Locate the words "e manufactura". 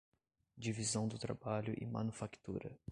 1.79-2.75